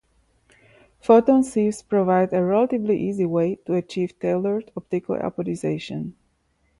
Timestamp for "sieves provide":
1.43-2.33